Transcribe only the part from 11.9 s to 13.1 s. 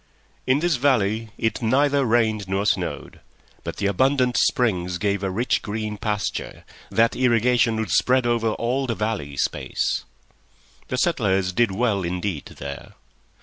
indeed there.